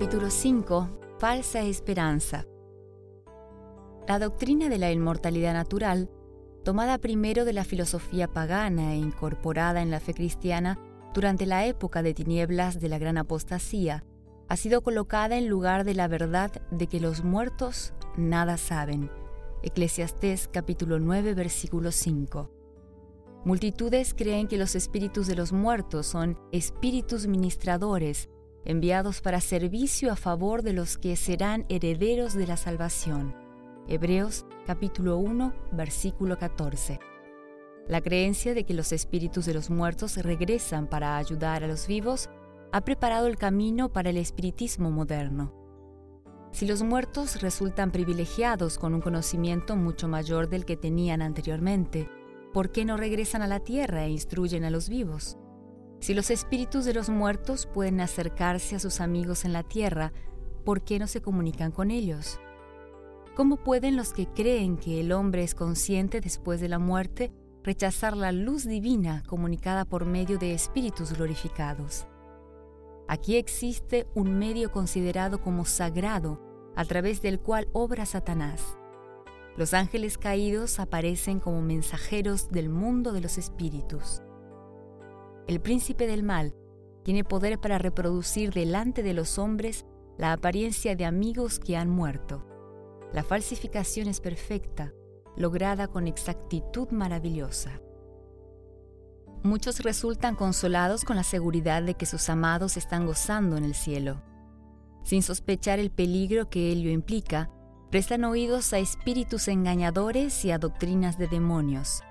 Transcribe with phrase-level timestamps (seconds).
[0.00, 0.88] Capítulo 5.
[1.18, 2.46] Falsa esperanza.
[4.08, 6.08] La doctrina de la inmortalidad natural,
[6.64, 10.78] tomada primero de la filosofía pagana e incorporada en la fe cristiana
[11.12, 14.02] durante la época de tinieblas de la gran apostasía,
[14.48, 19.10] ha sido colocada en lugar de la verdad de que los muertos nada saben.
[19.62, 22.50] Eclesiastés capítulo 9 versículo 5.
[23.44, 28.30] Multitudes creen que los espíritus de los muertos son espíritus ministradores,
[28.64, 33.34] enviados para servicio a favor de los que serán herederos de la salvación.
[33.88, 37.00] Hebreos capítulo 1 versículo 14.
[37.88, 42.28] La creencia de que los espíritus de los muertos regresan para ayudar a los vivos
[42.72, 45.52] ha preparado el camino para el espiritismo moderno.
[46.52, 52.08] Si los muertos resultan privilegiados con un conocimiento mucho mayor del que tenían anteriormente,
[52.52, 55.39] ¿por qué no regresan a la tierra e instruyen a los vivos?
[56.00, 60.14] Si los espíritus de los muertos pueden acercarse a sus amigos en la tierra,
[60.64, 62.40] ¿por qué no se comunican con ellos?
[63.36, 68.16] ¿Cómo pueden los que creen que el hombre es consciente después de la muerte rechazar
[68.16, 72.06] la luz divina comunicada por medio de espíritus glorificados?
[73.06, 76.40] Aquí existe un medio considerado como sagrado
[76.76, 78.78] a través del cual obra Satanás.
[79.56, 84.22] Los ángeles caídos aparecen como mensajeros del mundo de los espíritus.
[85.50, 86.54] El príncipe del mal
[87.02, 89.84] tiene poder para reproducir delante de los hombres
[90.16, 92.46] la apariencia de amigos que han muerto.
[93.12, 94.94] La falsificación es perfecta,
[95.36, 97.80] lograda con exactitud maravillosa.
[99.42, 104.22] Muchos resultan consolados con la seguridad de que sus amados están gozando en el cielo.
[105.02, 107.50] Sin sospechar el peligro que ello implica,
[107.90, 112.04] prestan oídos a espíritus engañadores y a doctrinas de demonios.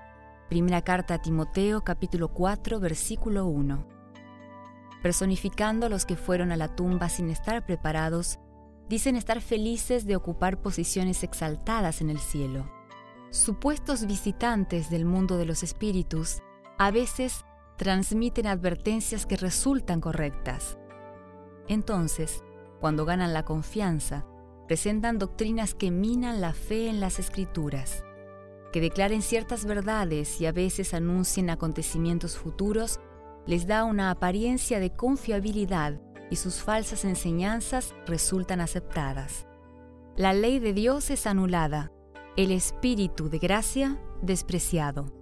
[0.50, 3.86] Primera carta a Timoteo capítulo 4 versículo 1.
[5.00, 8.40] Personificando a los que fueron a la tumba sin estar preparados,
[8.88, 12.68] dicen estar felices de ocupar posiciones exaltadas en el cielo.
[13.30, 16.42] Supuestos visitantes del mundo de los espíritus
[16.78, 17.44] a veces
[17.76, 20.78] transmiten advertencias que resultan correctas.
[21.68, 22.42] Entonces,
[22.80, 24.26] cuando ganan la confianza,
[24.66, 28.02] presentan doctrinas que minan la fe en las escrituras,
[28.72, 33.00] que declaren ciertas verdades y a veces anuncien acontecimientos futuros,
[33.46, 36.00] les da una apariencia de confiabilidad
[36.30, 39.46] y sus falsas enseñanzas resultan aceptadas.
[40.16, 41.92] La ley de Dios es anulada,
[42.36, 45.12] el espíritu de gracia despreciado.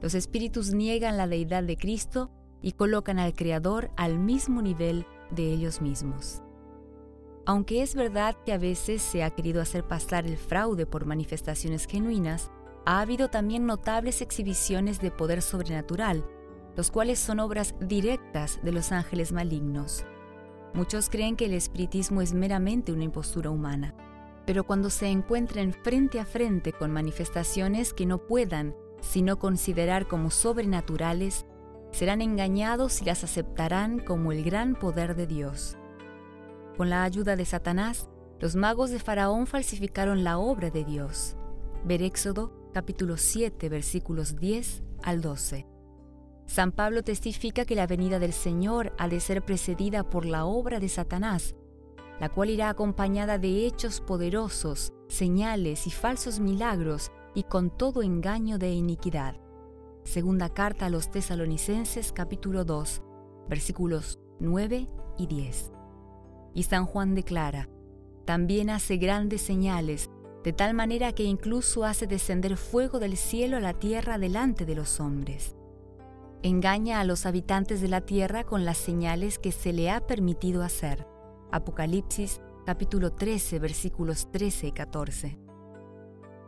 [0.00, 5.52] Los espíritus niegan la deidad de Cristo y colocan al Creador al mismo nivel de
[5.52, 6.42] ellos mismos.
[7.46, 11.86] Aunque es verdad que a veces se ha querido hacer pasar el fraude por manifestaciones
[11.86, 12.50] genuinas,
[12.86, 16.24] ha habido también notables exhibiciones de poder sobrenatural,
[16.76, 20.06] los cuales son obras directas de los ángeles malignos.
[20.72, 23.94] Muchos creen que el espiritismo es meramente una impostura humana,
[24.46, 30.30] pero cuando se encuentren frente a frente con manifestaciones que no puedan sino considerar como
[30.30, 31.44] sobrenaturales,
[31.90, 35.76] serán engañados y las aceptarán como el gran poder de Dios.
[36.76, 38.08] Con la ayuda de Satanás,
[38.40, 41.36] los magos de Faraón falsificaron la obra de Dios.
[41.84, 45.68] Ver Éxodo capítulo 7 versículos 10 al 12.
[46.46, 50.80] San Pablo testifica que la venida del Señor ha de ser precedida por la obra
[50.80, 51.54] de Satanás,
[52.18, 58.58] la cual irá acompañada de hechos poderosos, señales y falsos milagros y con todo engaño
[58.58, 59.36] de iniquidad.
[60.02, 63.00] Segunda carta a los tesalonicenses capítulo 2,
[63.48, 65.70] versículos 9 y 10.
[66.54, 67.68] Y San Juan declara,
[68.24, 70.10] también hace grandes señales,
[70.44, 74.74] de tal manera que incluso hace descender fuego del cielo a la tierra delante de
[74.74, 75.56] los hombres.
[76.42, 80.62] Engaña a los habitantes de la tierra con las señales que se le ha permitido
[80.62, 81.06] hacer.
[81.50, 85.38] Apocalipsis capítulo 13 versículos 13 y 14.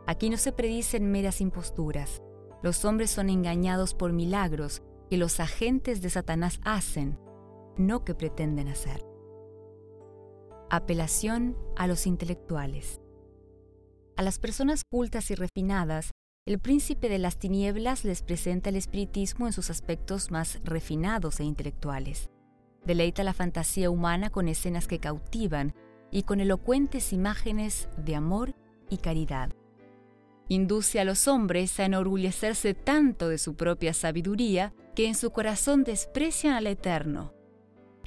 [0.05, 2.21] Aquí no se predicen meras imposturas.
[2.61, 7.19] Los hombres son engañados por milagros que los agentes de Satanás hacen,
[7.77, 9.06] no que pretenden hacer.
[10.69, 13.01] Apelación a los intelectuales.
[14.15, 16.11] A las personas cultas y refinadas,
[16.45, 21.43] el príncipe de las tinieblas les presenta el espiritismo en sus aspectos más refinados e
[21.43, 22.29] intelectuales.
[22.85, 25.73] Deleita la fantasía humana con escenas que cautivan
[26.11, 28.55] y con elocuentes imágenes de amor
[28.89, 29.51] y caridad
[30.49, 35.83] induce a los hombres a enorgullecerse tanto de su propia sabiduría que en su corazón
[35.83, 37.33] desprecian al Eterno.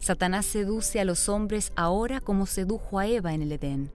[0.00, 3.92] Satanás seduce a los hombres ahora como sedujo a Eva en el Edén,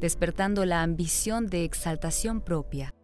[0.00, 2.94] despertando la ambición de exaltación propia.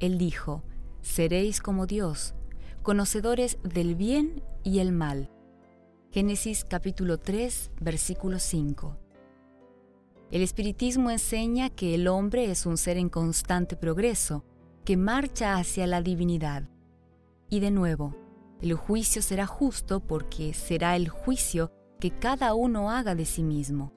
[0.00, 0.62] Él dijo,
[1.00, 2.34] seréis como Dios,
[2.82, 5.30] conocedores del bien y el mal.
[6.10, 8.98] Génesis capítulo 3, versículo 5.
[10.30, 14.44] El espiritismo enseña que el hombre es un ser en constante progreso,
[14.84, 16.68] que marcha hacia la divinidad.
[17.48, 18.14] Y de nuevo,
[18.60, 23.92] el juicio será justo porque será el juicio que cada uno haga de sí mismo.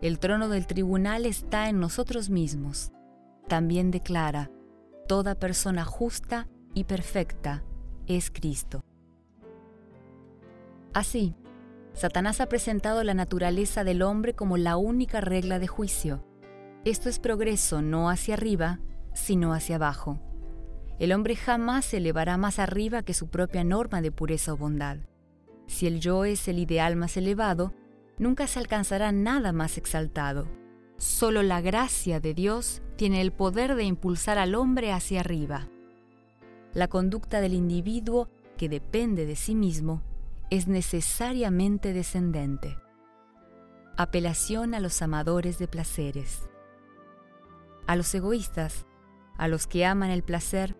[0.00, 2.92] El trono del tribunal está en nosotros mismos.
[3.48, 4.50] También declara,
[5.08, 7.64] toda persona justa y perfecta
[8.06, 8.84] es Cristo.
[10.94, 11.34] Así,
[11.92, 16.24] Satanás ha presentado la naturaleza del hombre como la única regla de juicio.
[16.84, 18.80] Esto es progreso no hacia arriba,
[19.12, 20.18] sino hacia abajo.
[21.00, 24.98] El hombre jamás se elevará más arriba que su propia norma de pureza o bondad.
[25.66, 27.72] Si el yo es el ideal más elevado,
[28.18, 30.46] nunca se alcanzará nada más exaltado.
[30.98, 35.68] Solo la gracia de Dios tiene el poder de impulsar al hombre hacia arriba.
[36.74, 40.02] La conducta del individuo, que depende de sí mismo,
[40.50, 42.76] es necesariamente descendente.
[43.96, 46.50] Apelación a los amadores de placeres.
[47.86, 48.84] A los egoístas,
[49.38, 50.76] a los que aman el placer,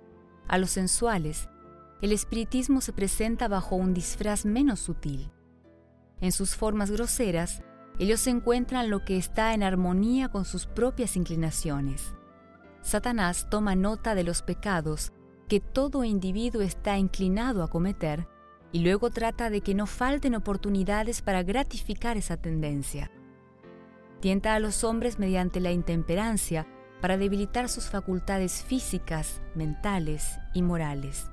[0.50, 1.48] a los sensuales,
[2.02, 5.30] el espiritismo se presenta bajo un disfraz menos sutil.
[6.20, 7.62] En sus formas groseras,
[8.00, 12.14] ellos encuentran lo que está en armonía con sus propias inclinaciones.
[12.82, 15.12] Satanás toma nota de los pecados
[15.46, 18.26] que todo individuo está inclinado a cometer
[18.72, 23.12] y luego trata de que no falten oportunidades para gratificar esa tendencia.
[24.18, 26.66] Tienta a los hombres mediante la intemperancia
[27.00, 31.30] para debilitar sus facultades físicas, mentales y morales.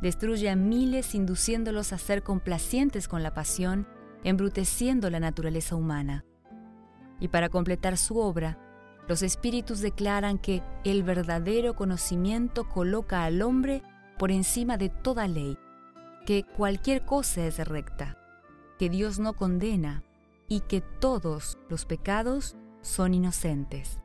[0.00, 3.86] Destruye a miles induciéndolos a ser complacientes con la pasión,
[4.24, 6.24] embruteciendo la naturaleza humana.
[7.20, 8.58] Y para completar su obra,
[9.08, 13.82] los espíritus declaran que el verdadero conocimiento coloca al hombre
[14.18, 15.58] por encima de toda ley,
[16.26, 18.18] que cualquier cosa es recta,
[18.78, 20.04] que Dios no condena
[20.46, 23.98] y que todos los pecados son inocentes.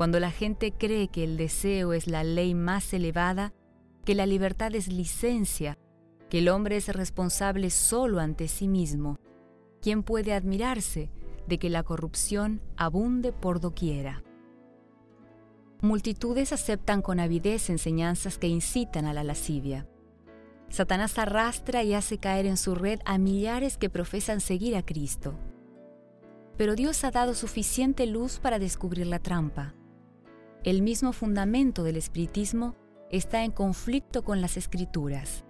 [0.00, 3.52] Cuando la gente cree que el deseo es la ley más elevada,
[4.06, 5.76] que la libertad es licencia,
[6.30, 9.18] que el hombre es responsable solo ante sí mismo,
[9.82, 11.10] ¿quién puede admirarse
[11.46, 14.24] de que la corrupción abunde por doquiera?
[15.82, 19.86] Multitudes aceptan con avidez enseñanzas que incitan a la lascivia.
[20.70, 25.34] Satanás arrastra y hace caer en su red a millares que profesan seguir a Cristo.
[26.56, 29.74] Pero Dios ha dado suficiente luz para descubrir la trampa.
[30.62, 32.76] El mismo fundamento del espiritismo
[33.10, 35.46] está en conflicto con las escrituras.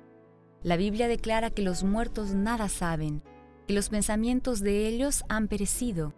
[0.63, 3.25] La Biblia declara que los muertos nada saben,
[3.67, 6.15] que los pensamientos de ellos han perecido,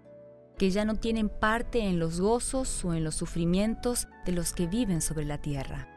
[0.58, 4.66] que ya no tienen parte en los gozos o en los sufrimientos de los que
[4.66, 5.88] viven sobre la tierra.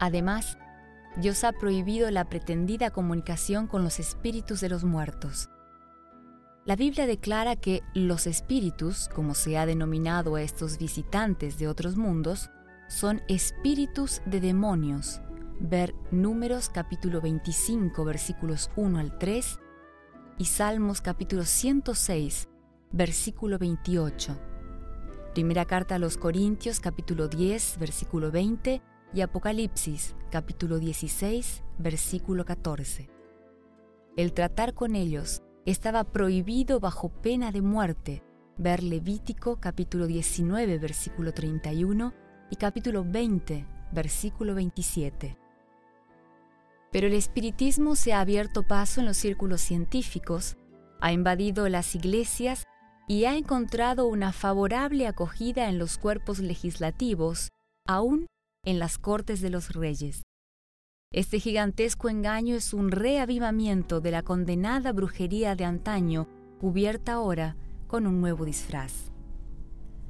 [0.00, 0.58] Además,
[1.16, 5.48] Dios ha prohibido la pretendida comunicación con los espíritus de los muertos.
[6.66, 11.96] La Biblia declara que los espíritus, como se ha denominado a estos visitantes de otros
[11.96, 12.50] mundos,
[12.88, 15.20] son espíritus de demonios.
[15.60, 19.60] Ver Números capítulo 25 versículos 1 al 3
[20.38, 22.48] y Salmos capítulo 106
[22.90, 24.36] versículo 28.
[25.34, 28.82] Primera carta a los Corintios capítulo 10 versículo 20
[29.14, 33.08] y Apocalipsis capítulo 16 versículo 14.
[34.16, 38.22] El tratar con ellos estaba prohibido bajo pena de muerte.
[38.56, 42.14] Ver Levítico capítulo 19 versículo 31
[42.50, 45.36] y capítulo 20 versículo 27.
[46.92, 50.56] Pero el espiritismo se ha abierto paso en los círculos científicos,
[51.00, 52.64] ha invadido las iglesias
[53.08, 57.50] y ha encontrado una favorable acogida en los cuerpos legislativos,
[57.86, 58.26] aún
[58.64, 60.25] en las cortes de los reyes.
[61.12, 66.28] Este gigantesco engaño es un reavivamiento de la condenada brujería de antaño,
[66.60, 69.12] cubierta ahora con un nuevo disfraz.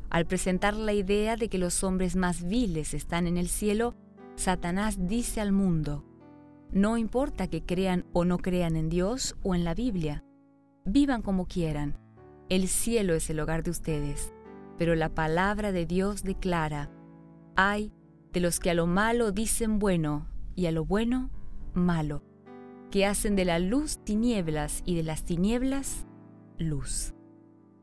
[0.09, 3.95] Al presentar la idea de que los hombres más viles están en el cielo,
[4.37, 6.05] Satanás dice al mundo,
[6.73, 10.25] no importa que crean o no crean en Dios o en la Biblia,
[10.85, 11.99] vivan como quieran,
[12.49, 14.33] el cielo es el hogar de ustedes,
[14.79, 16.91] pero la palabra de Dios declara,
[17.55, 17.93] hay
[18.33, 20.27] de los que a lo malo dicen bueno
[20.57, 21.31] y a lo bueno
[21.75, 22.25] malo,
[22.91, 26.07] que hacen de la luz tinieblas y de las tinieblas
[26.59, 27.15] luz.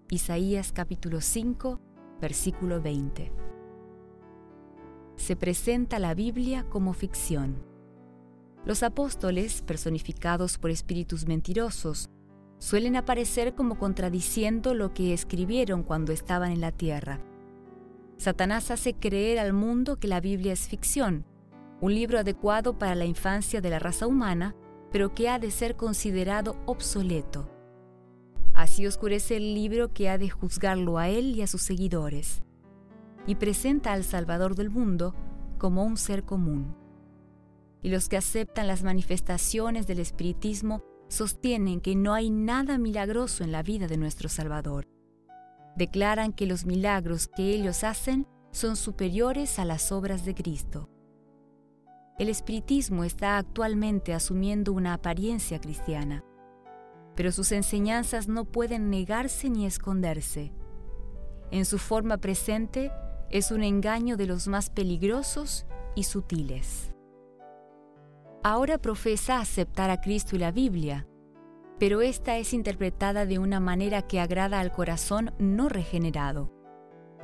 [0.10, 1.80] Isaías capítulo 5,
[2.20, 3.32] versículo 20.
[5.16, 7.64] Se presenta la Biblia como ficción.
[8.66, 12.10] Los apóstoles, personificados por espíritus mentirosos,
[12.58, 17.20] suelen aparecer como contradiciendo lo que escribieron cuando estaban en la tierra.
[18.18, 21.26] Satanás hace creer al mundo que la Biblia es ficción,
[21.84, 24.56] un libro adecuado para la infancia de la raza humana,
[24.90, 27.50] pero que ha de ser considerado obsoleto.
[28.54, 32.42] Así oscurece el libro que ha de juzgarlo a él y a sus seguidores,
[33.28, 35.14] y presenta al Salvador del mundo
[35.58, 36.74] como un ser común.
[37.82, 43.52] Y los que aceptan las manifestaciones del espiritismo sostienen que no hay nada milagroso en
[43.52, 44.88] la vida de nuestro Salvador.
[45.76, 50.93] Declaran que los milagros que ellos hacen son superiores a las obras de Cristo.
[52.20, 56.24] El espiritismo está actualmente asumiendo una apariencia cristiana,
[57.16, 60.54] pero sus enseñanzas no pueden negarse ni esconderse.
[61.50, 62.92] En su forma presente
[63.32, 65.66] es un engaño de los más peligrosos
[65.96, 66.94] y sutiles.
[68.44, 71.08] Ahora profesa aceptar a Cristo y la Biblia,
[71.80, 76.52] pero esta es interpretada de una manera que agrada al corazón no regenerado.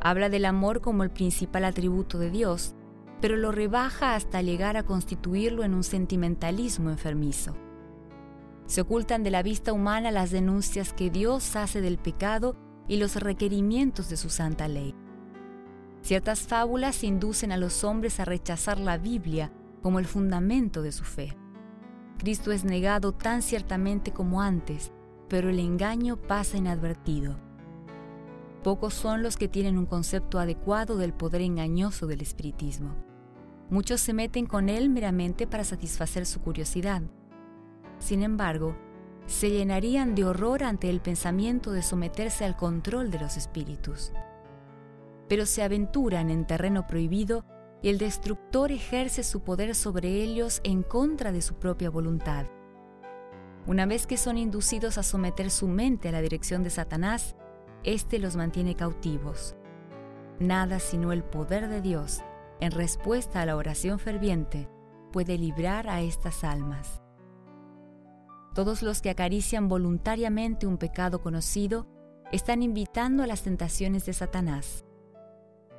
[0.02, 2.76] Habla del amor como el principal atributo de Dios,
[3.22, 7.56] pero lo rebaja hasta llegar a constituirlo en un sentimentalismo enfermizo.
[8.66, 12.56] Se ocultan de la vista humana las denuncias que Dios hace del pecado
[12.88, 14.96] y los requerimientos de su santa ley.
[16.02, 21.04] Ciertas fábulas inducen a los hombres a rechazar la Biblia como el fundamento de su
[21.04, 21.36] fe.
[22.18, 24.92] Cristo es negado tan ciertamente como antes,
[25.30, 27.38] pero el engaño pasa inadvertido.
[28.64, 33.09] Pocos son los que tienen un concepto adecuado del poder engañoso del espiritismo.
[33.70, 37.04] Muchos se meten con él meramente para satisfacer su curiosidad.
[38.00, 38.76] Sin embargo,
[39.28, 44.12] se llenarían de horror ante el pensamiento de someterse al control de los espíritus.
[45.28, 47.46] Pero se aventuran en terreno prohibido
[47.84, 52.48] y el destructor ejerce su poder sobre ellos en contra de su propia voluntad.
[53.68, 57.36] Una vez que son inducidos a someter su mente a la dirección de Satanás,
[57.84, 59.56] éste los mantiene cautivos.
[60.40, 62.24] Nada sino el poder de Dios
[62.60, 64.70] en respuesta a la oración ferviente,
[65.12, 67.02] puede librar a estas almas.
[68.54, 71.88] Todos los que acarician voluntariamente un pecado conocido
[72.32, 74.84] están invitando a las tentaciones de Satanás.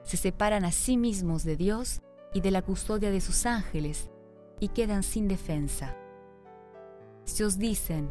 [0.03, 2.01] Se separan a sí mismos de Dios
[2.33, 4.11] y de la custodia de sus ángeles
[4.59, 5.97] y quedan sin defensa.
[7.25, 8.11] Si os dicen,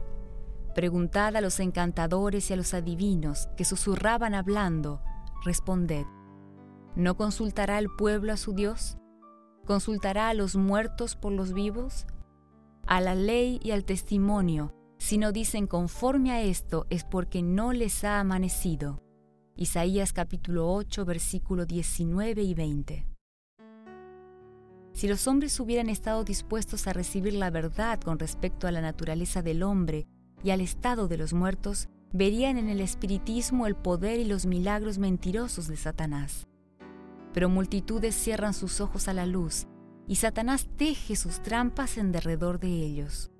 [0.75, 5.01] preguntad a los encantadores y a los adivinos que susurraban hablando,
[5.43, 6.05] responded,
[6.95, 8.97] ¿No consultará el pueblo a su Dios?
[9.65, 12.07] ¿Consultará a los muertos por los vivos?
[12.87, 17.73] A la ley y al testimonio, si no dicen conforme a esto es porque no
[17.73, 19.03] les ha amanecido.
[19.55, 23.07] Isaías capítulo 8 versículo 19 y 20.
[24.93, 29.43] Si los hombres hubieran estado dispuestos a recibir la verdad con respecto a la naturaleza
[29.43, 30.07] del hombre
[30.43, 34.97] y al estado de los muertos, verían en el espiritismo el poder y los milagros
[34.97, 36.48] mentirosos de Satanás
[37.33, 39.67] pero multitudes cierran sus ojos a la luz,
[40.07, 43.31] y Satanás teje sus trampas en derredor de ellos.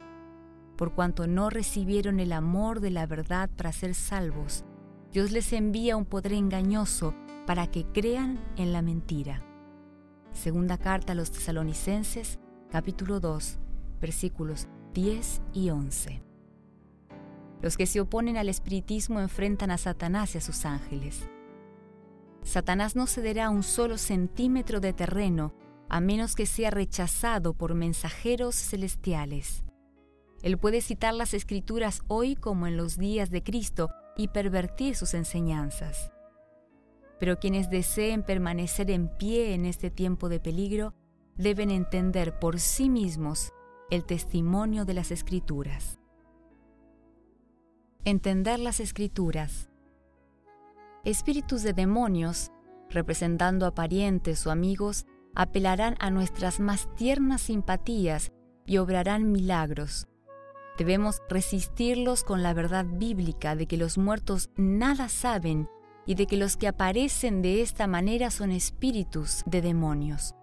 [0.78, 4.64] Por cuanto no recibieron el amor de la verdad para ser salvos,
[5.12, 7.16] Dios les envía un poder engañoso
[7.48, 9.44] para que crean en la mentira.
[10.32, 13.58] Segunda carta a los tesalonicenses, capítulo 2,
[14.00, 16.22] versículos 10 y 11.
[17.62, 21.28] Los que se oponen al espiritismo enfrentan a Satanás y a sus ángeles.
[22.44, 25.54] Satanás no cederá un solo centímetro de terreno
[25.90, 29.64] a menos que sea rechazado por mensajeros celestiales.
[30.42, 35.14] Él puede citar las escrituras hoy como en los días de Cristo y pervertir sus
[35.14, 36.12] enseñanzas.
[37.20, 40.94] Pero quienes deseen permanecer en pie en este tiempo de peligro
[41.36, 43.52] deben entender por sí mismos
[43.90, 46.00] el testimonio de las escrituras.
[48.06, 49.70] Entender las escrituras
[51.04, 52.52] espíritus de demonios,
[52.90, 58.32] representando a parientes o amigos, apelarán a nuestras más tiernas simpatías
[58.66, 60.08] y obrarán milagros.
[60.78, 65.70] Debemos resistirlos con la verdad bíblica de que los muertos nada saben
[66.06, 70.36] y de que los que aparecen de esta manera son espíritus de demonios.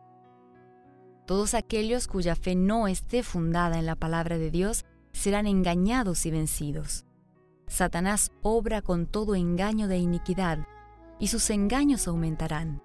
[1.27, 6.31] Todos aquellos cuya fe no esté fundada en la palabra de Dios serán engañados y
[6.31, 7.05] vencidos.
[7.69, 10.67] Satanás obra con todo engaño de iniquidad,
[11.19, 12.83] y sus engaños aumentarán.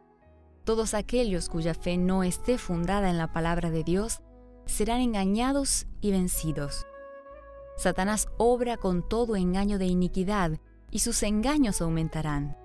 [0.64, 4.22] Todos aquellos cuya fe no esté fundada en la palabra de Dios
[4.66, 6.86] serán engañados y vencidos.
[7.78, 10.60] Satanás obra con todo engaño de iniquidad,
[10.92, 12.58] y sus engaños aumentarán.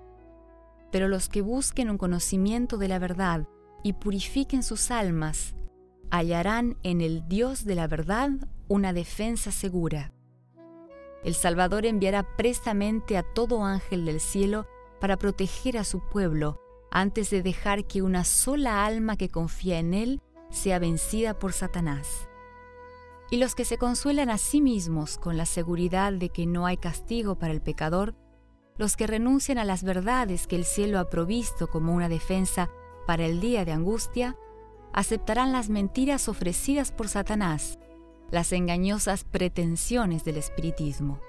[0.91, 3.47] Pero los que busquen un conocimiento de la verdad
[3.83, 5.55] y purifiquen sus almas,
[6.11, 8.31] hallarán en el Dios de la verdad
[8.67, 10.11] una defensa segura.
[11.27, 14.65] El Salvador enviará prestamente a todo ángel del cielo
[15.01, 19.93] para proteger a su pueblo antes de dejar que una sola alma que confía en
[19.93, 22.29] Él sea vencida por Satanás.
[23.29, 26.77] Y los que se consuelan a sí mismos con la seguridad de que no hay
[26.77, 28.15] castigo para el pecador,
[28.77, 32.69] los que renuncian a las verdades que el cielo ha provisto como una defensa
[33.05, 34.37] para el día de angustia,
[34.93, 37.79] aceptarán las mentiras ofrecidas por Satanás,
[38.31, 41.19] las engañosas pretensiones del espiritismo.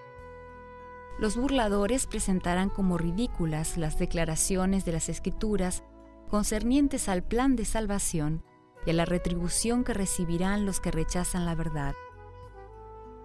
[1.18, 5.82] Los burladores presentarán como ridículas las declaraciones de las escrituras
[6.28, 8.44] concernientes al plan de salvación
[8.86, 11.94] y a la retribución que recibirán los que rechazan la verdad.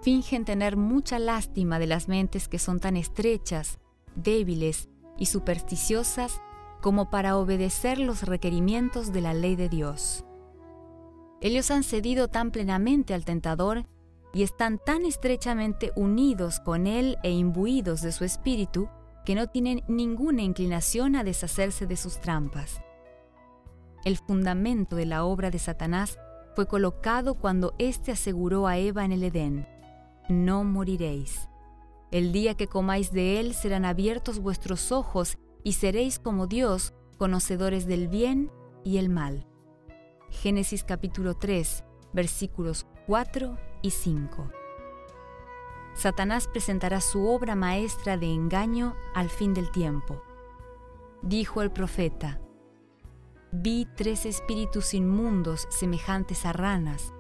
[0.02, 3.80] Fingen tener mucha lástima de las mentes que son tan estrechas,
[4.16, 6.42] débiles y supersticiosas
[6.82, 10.26] como para obedecer los requerimientos de la ley de Dios.
[11.44, 13.86] Ellos han cedido tan plenamente al tentador
[14.34, 18.88] y están tan estrechamente unidos con él e imbuidos de su espíritu
[19.26, 22.82] que no tienen ninguna inclinación a deshacerse de sus trampas.
[24.06, 26.18] El fundamento de la obra de Satanás
[26.56, 29.68] fue colocado cuando éste aseguró a Eva en el Edén,
[30.30, 31.50] no moriréis.
[32.10, 37.86] El día que comáis de él serán abiertos vuestros ojos y seréis como Dios, conocedores
[37.86, 38.50] del bien
[38.86, 39.46] y el mal.
[40.34, 44.50] Génesis capítulo 3, versículos 4 y 5.
[45.94, 50.22] Satanás presentará su obra maestra de engaño al fin del tiempo.
[51.22, 52.42] Dijo el profeta,
[53.54, 57.14] Vi tres espíritus inmundos semejantes a ranas.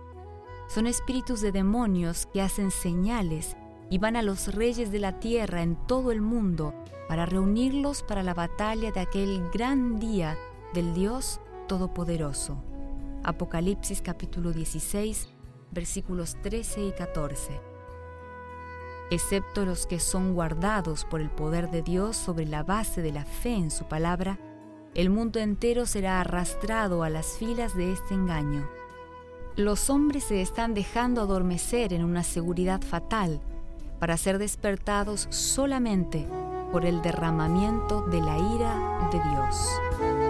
[0.68, 3.56] Son espíritus de demonios que hacen señales
[3.90, 6.74] y van a los reyes de la tierra en todo el mundo
[7.08, 10.36] para reunirlos para la batalla de aquel gran día
[10.74, 12.73] del Dios Todopoderoso.
[13.26, 15.30] Apocalipsis capítulo 16,
[15.72, 17.58] versículos 13 y 14.
[19.12, 23.24] Excepto los que son guardados por el poder de Dios sobre la base de la
[23.24, 24.40] fe en su palabra,
[24.94, 28.68] el mundo entero será arrastrado a las filas de este engaño.
[29.56, 33.40] Los hombres se están dejando adormecer en una seguridad fatal
[34.00, 36.28] para ser despertados solamente
[36.74, 40.23] por el derramamiento de la ira de Dios.